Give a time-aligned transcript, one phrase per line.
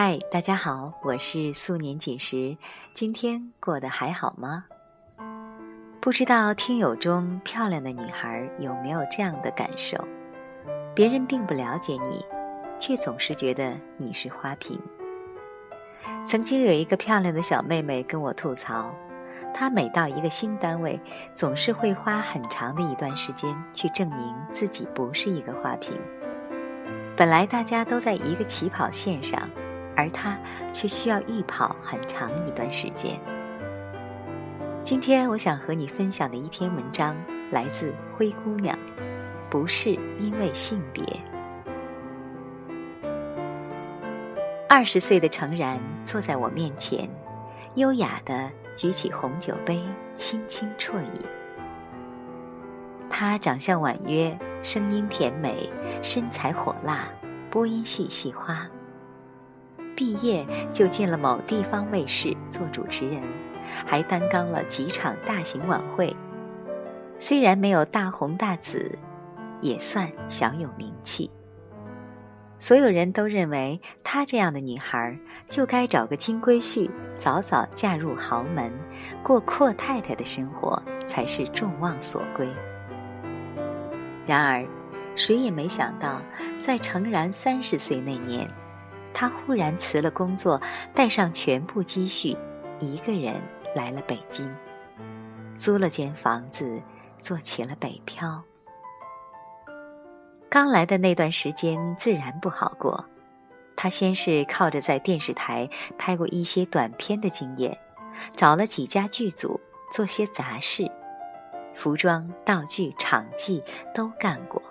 [0.00, 2.56] 嗨，大家好，我是素年锦时，
[2.94, 4.64] 今天过得还好吗？
[6.00, 9.98] 不知道听友中漂亮的女孩有没有这样的感受？
[10.94, 12.24] 别人并不了解你，
[12.78, 14.80] 却总是觉得你是花瓶。
[16.24, 18.94] 曾经有一个漂亮的小妹妹跟我吐槽，
[19.52, 21.00] 她每到一个新单位，
[21.34, 25.98] 总是会花很长的一段时间去证明自己不是一个花瓶。
[27.16, 29.42] 本来大家都在一个起跑线上。
[29.98, 30.38] 而他
[30.72, 33.20] 却需要预跑很长一段时间。
[34.84, 37.16] 今天我想和你分享的一篇文章
[37.50, 38.78] 来自灰姑娘，
[39.50, 41.04] 不是因为性别。
[44.68, 47.10] 二十岁的程然坐在我面前，
[47.74, 49.82] 优雅的举起红酒杯，
[50.14, 51.20] 轻轻啜饮。
[53.10, 55.68] 他长相婉约，声音甜美，
[56.04, 57.08] 身材火辣，
[57.50, 58.64] 播音系系花。
[59.98, 63.20] 毕业就进了某地方卫视做主持人，
[63.84, 66.14] 还担纲了几场大型晚会。
[67.18, 68.96] 虽然没有大红大紫，
[69.60, 71.28] 也算小有名气。
[72.60, 78.72] 所有人都认为她这样的女孩就该找个金龟婿，早早嫁入豪门，
[79.20, 82.48] 过阔太太的生活才是众望所归。
[84.24, 84.64] 然而，
[85.16, 86.22] 谁也没想到，
[86.56, 88.48] 在诚然三十岁那年。
[89.12, 90.60] 他忽然辞了工作，
[90.94, 92.36] 带上全部积蓄，
[92.78, 93.34] 一个人
[93.74, 94.48] 来了北京，
[95.56, 96.82] 租了间房子，
[97.20, 98.42] 做起了北漂。
[100.48, 103.04] 刚来的那段时间自然不好过，
[103.76, 107.76] 他先是靠着在电视台拍过一些短片的经验，
[108.34, 109.60] 找了几家剧组
[109.92, 110.90] 做些杂事，
[111.74, 113.62] 服装、道具、场记
[113.92, 114.62] 都干过。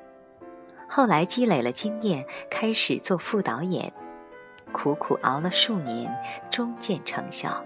[0.89, 3.93] 后来积累了经验，开始做副导演。
[4.77, 6.15] 苦苦熬了数年，
[6.51, 7.65] 终见成效。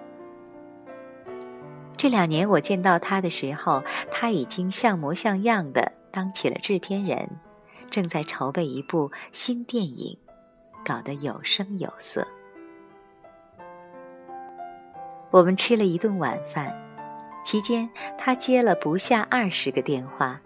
[1.97, 7.29] 这两年我见到他的时候，他已经像模像样的当起了制片人，
[7.89, 10.17] 正在筹备一部新电影，
[10.85, 12.25] 搞得有声有色。
[15.31, 16.73] 我们吃了一顿晚饭，
[17.43, 20.39] 期间他接了不下二十个电话，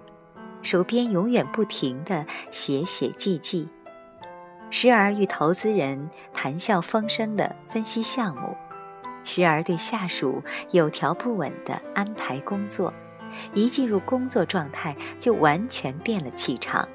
[0.63, 3.69] 手边永远不停的写写记记。
[4.69, 8.55] 时而与投资人谈笑风生的分析项目，
[9.23, 12.93] 时而对下属有条不紊的安排工作，
[13.53, 16.87] 一进入工作状态就完全变了气场，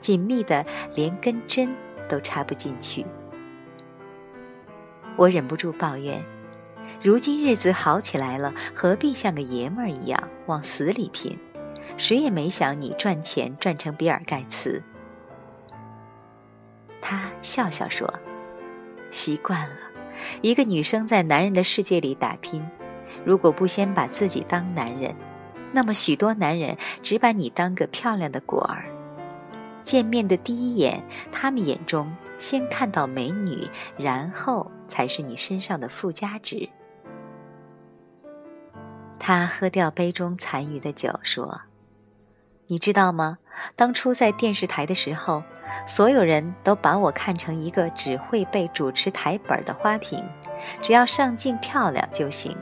[0.00, 0.64] 紧密的
[0.94, 1.74] 连根针
[2.08, 3.04] 都插不进去。
[5.16, 6.24] 我忍不住抱怨：
[7.02, 11.38] 如今日子好起来了，何必像个爷们儿一样往死里拼？
[11.98, 14.82] 谁也没想你赚钱赚成比尔盖茨。
[17.00, 18.12] 他笑笑说
[19.12, 19.76] ：“习惯了，
[20.40, 22.66] 一个女生在男人的世界里打拼，
[23.24, 25.14] 如果不先把自己当男人，
[25.72, 28.86] 那么许多男人只把你当个漂亮的果儿。
[29.82, 36.68] 见面的第一眼，他们眼中先看到美女，然后才是你身上的附加值。”
[39.20, 41.60] 他喝掉杯中残余的酒，说
[42.66, 43.38] ：“你知道吗？
[43.76, 45.44] 当初在电视台的时候。”
[45.86, 50.24] 所有人都把我看成一个只会背主持台本的花瓶，
[50.82, 52.56] 只要上镜漂亮就行，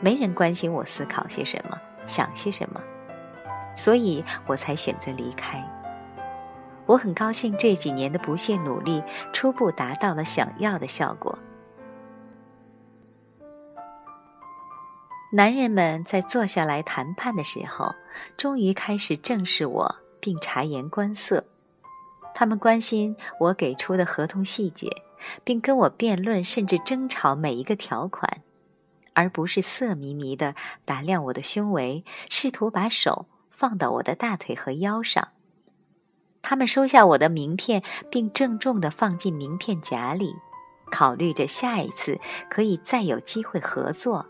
[0.00, 2.80] 没人关心我思考些什么，想些什么，
[3.76, 5.62] 所以我才选择离开。
[6.86, 9.02] 我很高兴这几年的不懈努力
[9.32, 11.38] 初步达到了想要的效果。
[15.32, 17.92] 男人们在坐下来谈判的时候，
[18.36, 21.42] 终于开始正视我，并察言观色。
[22.34, 24.90] 他们关心我给出的合同细节，
[25.44, 28.42] 并跟我辩论甚至争吵每一个条款，
[29.12, 35.28] 而不是色迷迷的打量我的胸围，试图把手放到我的大腿和腰上。
[36.42, 40.34] 他们收下我的名片，并郑重地放进名片夹里，
[40.90, 42.20] 考虑着下一次
[42.50, 44.26] 可以再有机会合作，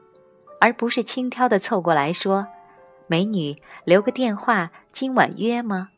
[0.61, 2.47] 而不是轻佻地凑过来说
[3.09, 5.89] ：“美女，留个电话，今晚约吗？”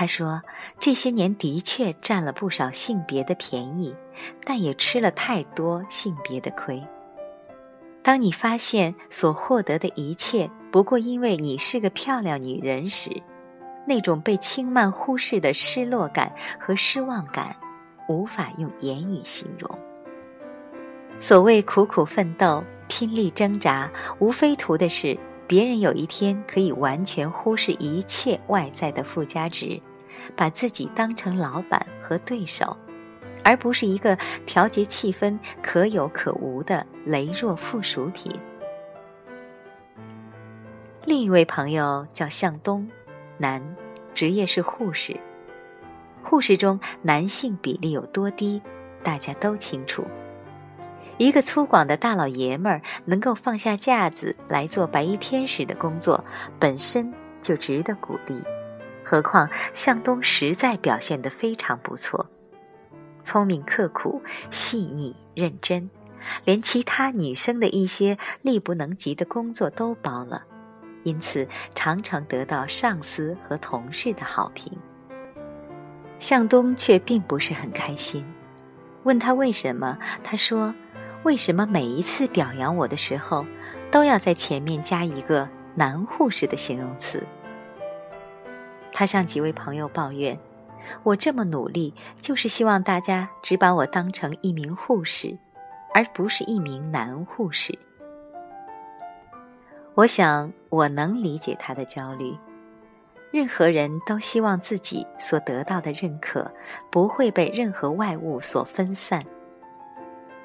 [0.00, 0.40] 他说
[0.80, 3.94] ：“这些年的确占了不少性别的便宜，
[4.46, 6.82] 但也吃了太多性别的亏。
[8.02, 13.10] 当你发现所获得的一切不过因为你是个漂亮女人时，
[13.86, 17.54] 那种被轻慢忽视的失落感和失望感，
[18.08, 19.70] 无法用言语形容。
[21.18, 25.14] 所谓苦苦奋斗、拼力挣扎，无非图的是
[25.46, 29.78] 别人有一天可以完全忽视一切外在的附加值。”
[30.36, 32.76] 把自己当成老板和对手，
[33.44, 34.16] 而不是一个
[34.46, 38.30] 调节气氛可有可无的羸弱附属品。
[41.04, 42.88] 另一位朋友叫向东，
[43.38, 43.62] 男，
[44.14, 45.18] 职业是护士。
[46.22, 48.60] 护士中男性比例有多低，
[49.02, 50.04] 大家都清楚。
[51.16, 56.22] 一个粗犷的大老爷们儿能够放下架子来做白衣天使的工作，
[56.58, 58.34] 本身就值得鼓励。
[59.04, 62.28] 何况向东实在表现得非常不错，
[63.22, 65.90] 聪明刻苦、细腻认真，
[66.44, 70.44] 连其他女生的一些力不能及的工作都包了，
[71.02, 74.76] 因此常常得到上司和同事的好评。
[76.18, 78.24] 向东却并不是很开心，
[79.04, 80.74] 问他为什么，他说。
[81.22, 83.44] 为什么每一次表扬我的时候，
[83.90, 85.46] 都要在前面加一个
[85.76, 87.22] “男护士”的形容词？
[89.00, 90.38] 他向几位朋友抱怨
[91.04, 95.38] ：“我这么努力，就是希望大家只把我当成一名护士，
[95.94, 97.78] 而不是一名男护士。”
[99.96, 102.36] 我想，我能理解他的焦虑。
[103.30, 106.52] 任何人都希望自己所得到的认可
[106.90, 109.22] 不会被任何外物所分散。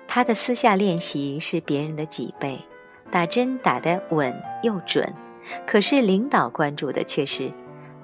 [0.07, 2.57] 他的私下练习是别人的几倍，
[3.11, 5.13] 打针打得稳又准，
[5.67, 7.51] 可是领导关注的却是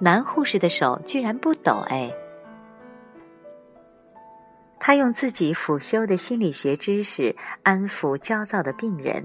[0.03, 2.11] 男护士的手居然不抖哎。
[4.79, 9.23] 他用自己辅修的心理学知识安抚焦躁的病人，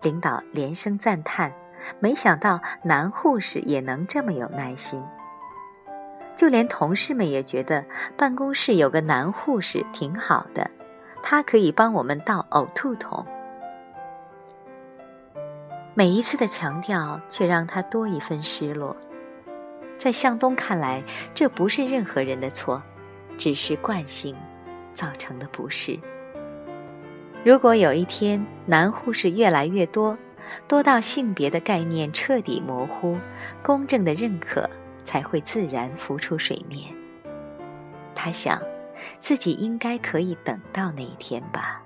[0.00, 1.52] 领导连声赞叹，
[2.00, 5.04] 没想到男护士也能这么有耐心。
[6.34, 7.84] 就连同事们也觉得
[8.16, 10.70] 办公室有个男护士挺好的。
[11.22, 13.24] 他可以帮我们倒呕吐桶。
[15.94, 18.96] 每一次的强调，却让他多一分失落。
[20.02, 21.00] 在向东看来，
[21.32, 22.82] 这不是任何人的错，
[23.38, 24.34] 只是惯性
[24.92, 25.96] 造成的不适。
[27.44, 30.18] 如果有一天男护士越来越多，
[30.66, 33.16] 多到性别的概念彻底模糊，
[33.62, 34.68] 公正的认可
[35.04, 36.92] 才会自然浮出水面。
[38.12, 38.60] 他想。
[39.18, 41.82] 自己应该可以等到那一天吧。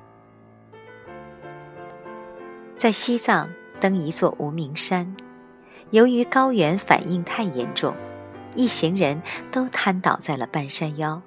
[2.77, 3.49] 在西藏
[3.81, 5.17] 登一座无名山，
[5.93, 7.95] 由于高原反应太严重，
[8.57, 9.23] 一行人
[9.53, 11.23] 都瘫倒在了半山腰。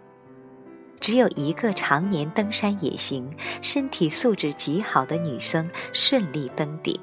[1.00, 7.00] 只有一个常年登山野行、身体素质极好的女生顺利登顶。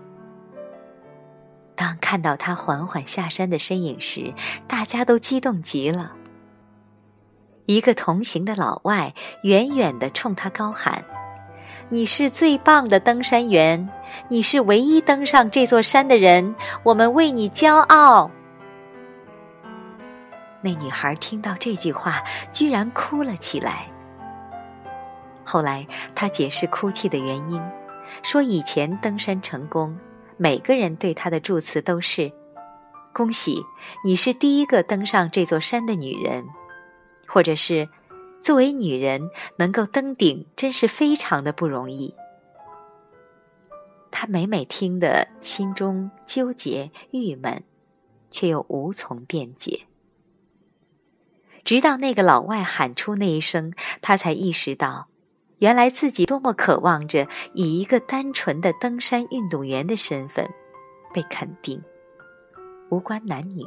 [1.74, 4.34] 当看到她缓缓下山的身影时，
[4.66, 6.12] 大家都激动极了。
[7.64, 11.04] 一个同行的老外远远地冲他高喊
[11.88, 13.88] ：“你是最棒的登山员，
[14.28, 18.30] 你是唯一登上这座山的人，我们为你骄傲。”
[20.62, 22.22] 那女孩听到这句话，
[22.52, 23.90] 居然哭了起来。
[25.44, 27.62] 后来，她解释哭泣的原因，
[28.22, 29.96] 说以前登山成功，
[30.36, 32.32] 每个人对她的祝词都是
[33.14, 33.64] ：“恭喜，
[34.04, 36.46] 你是第一个登上这座山的女人。”
[37.28, 37.88] 或者是，
[38.40, 42.14] 作为女人能够登顶，真是非常的不容易。
[44.10, 47.62] 她每每听得心中纠结郁闷，
[48.30, 49.86] 却又无从辩解。
[51.66, 55.08] 直到那个老外喊出那一声，他才意识到，
[55.58, 60.48] 原来自己多么渴望着以一个单纯的登山运动员的身份
[61.12, 61.82] 被肯定，
[62.88, 63.64] 无关男女，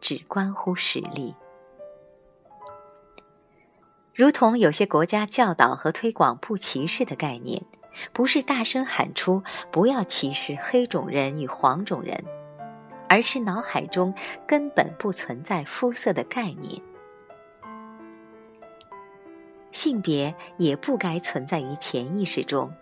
[0.00, 1.32] 只关乎实力。
[4.12, 7.62] 如同有些国家教导和推广不歧视的概念，
[8.12, 9.40] 不是大声喊出
[9.70, 12.24] 不要歧视黑种人与黄种人，
[13.08, 14.12] 而是脑海中
[14.48, 16.82] 根本不存在肤色的概念。
[19.84, 22.72] 性别也不该存在于潜意识中，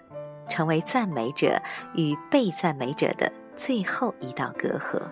[0.49, 1.61] 成为赞美者
[1.97, 5.03] 与被赞美者的最后一道隔阂。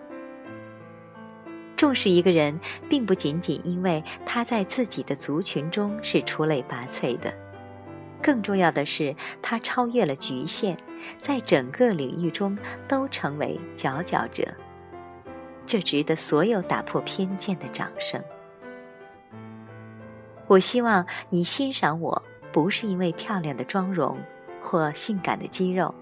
[1.77, 7.35] 重视一个人，并不仅仅因为他在自己的族群中是出类拔萃的，
[8.23, 10.79] 更重要的是他超越了局限，
[11.19, 12.57] 在整个领域中
[12.87, 14.45] 都成为佼佼者。
[15.67, 18.23] 这值得所有打破偏见的掌声。
[20.51, 24.19] 我希望你欣赏我，不是因为漂亮的妆容
[24.61, 25.95] 或性感的肌肉，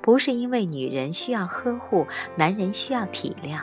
[0.00, 3.62] 不是因为女人需要呵护，男人需要体谅。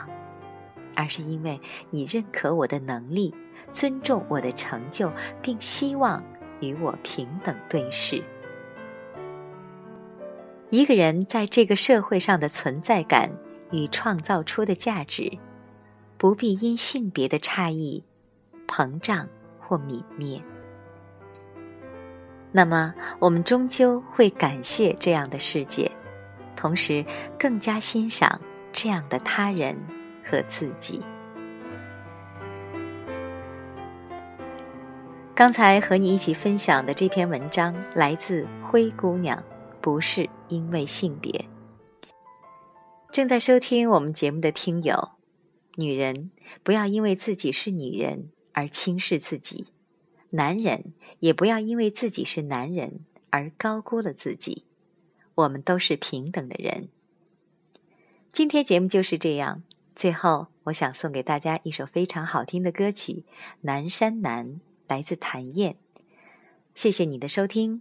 [0.94, 1.58] 而是因为
[1.88, 3.34] 你认可我的能力，
[3.72, 5.10] 尊重我的成就，
[5.40, 6.22] 并希望
[6.60, 8.22] 与我平等对视。
[10.68, 13.32] 一个人在这个社会上的存在感
[13.70, 15.38] 与创造出的价值，
[16.18, 18.04] 不必因性别的差异
[18.68, 19.30] 膨胀
[19.66, 20.42] 或泯灭。
[22.52, 25.90] 那么我们终究会感谢这样的世界，
[26.54, 27.04] 同时
[27.38, 28.40] 更加欣赏
[28.72, 29.76] 这样的他人
[30.24, 31.02] 和自己。
[35.34, 39.42] 刚才和你一起分享的这篇文章来自灰姑娘，
[39.80, 41.44] 不是因为性别。
[43.10, 45.10] 正在收听我们节目的听友，
[45.74, 46.30] 女人
[46.62, 49.66] 不要因为自己是女人而轻视自己，
[50.30, 54.64] 男人也不要因为自己是男人而高估了自己。
[55.34, 56.88] 我们都是平等的人。
[58.32, 59.62] 今天节目就是这样。
[59.94, 63.12] 最后，我想送给大家一首非常好听的歌曲
[63.60, 64.46] 《南山南》。
[64.86, 65.76] 来自谭燕，
[66.74, 67.80] 谢谢你的收听，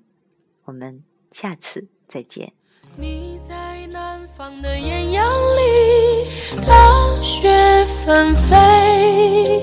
[0.63, 2.53] 我们下次再见。
[2.95, 6.29] 你在南方的艳阳里，
[6.65, 9.62] 大雪纷飞；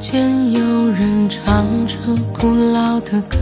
[0.00, 1.98] 见有人唱着
[2.32, 3.36] 古老的歌，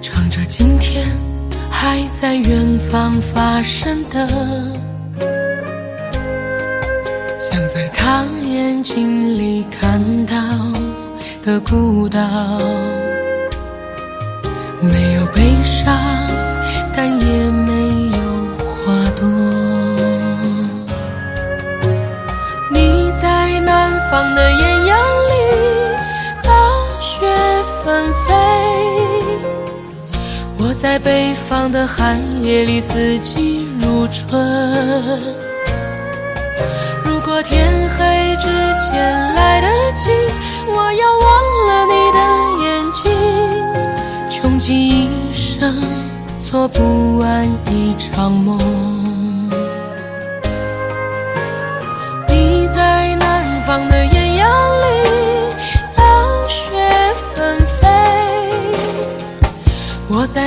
[0.00, 1.04] 唱着今天
[1.68, 4.28] 还在远方发生的，
[7.36, 10.36] 像在他眼睛里看到
[11.42, 12.20] 的孤岛，
[14.80, 15.92] 没有悲伤，
[16.94, 17.77] 但也没
[30.80, 34.40] 在北方的寒夜里，四季如春。
[37.04, 39.66] 如果天黑之前来得
[39.96, 40.08] 及，
[40.68, 42.18] 我要忘了你的
[42.62, 43.10] 眼睛，
[44.30, 45.82] 穷极一生
[46.40, 48.97] 做不完一场梦。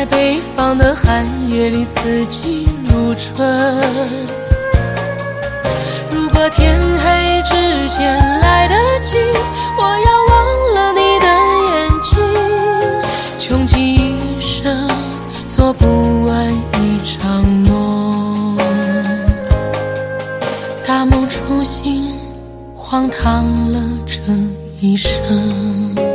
[0.01, 3.47] 在北方的寒夜里，四季如春。
[6.09, 9.17] 如果天黑之前来得及，
[9.77, 11.27] 我要忘了你的
[11.69, 12.17] 眼睛，
[13.37, 14.89] 穷极一生
[15.47, 18.57] 做不完一场梦。
[20.83, 22.11] 大梦初醒，
[22.73, 24.19] 荒唐了这
[24.79, 26.10] 一生。